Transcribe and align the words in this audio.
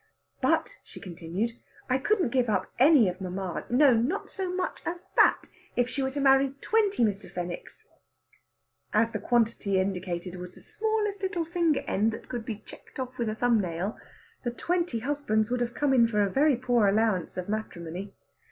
"But," 0.41 0.79
she 0.83 0.99
continued, 0.99 1.51
"I 1.87 1.99
couldn't 1.99 2.29
give 2.31 2.49
up 2.49 2.71
any 2.79 3.07
of 3.07 3.21
mamma 3.21 3.67
no, 3.69 3.93
not 3.93 4.31
so 4.31 4.51
much 4.51 4.81
as 4.83 5.05
that 5.15 5.43
if 5.75 5.87
she 5.87 6.01
was 6.01 6.15
to 6.15 6.21
marry 6.21 6.55
twenty 6.59 7.05
Mr. 7.05 7.29
Fenwicks." 7.31 7.85
As 8.93 9.11
the 9.11 9.19
quantity 9.19 9.79
indicated 9.79 10.37
was 10.37 10.55
the 10.55 10.61
smallest 10.61 11.21
little 11.21 11.45
finger 11.45 11.83
end 11.85 12.11
that 12.13 12.29
could 12.29 12.45
be 12.45 12.63
checked 12.65 12.99
off 12.99 13.19
with 13.19 13.29
a 13.29 13.35
thumb 13.35 13.61
nail, 13.61 13.95
the 14.43 14.49
twenty 14.49 15.01
husbands 15.01 15.51
would 15.51 15.61
have 15.61 15.75
come 15.75 15.93
in 15.93 16.07
for 16.07 16.23
a 16.23 16.31
very 16.31 16.55
poor 16.55 16.87
allowance 16.87 17.37
of 17.37 17.47
matrimony. 17.47 18.15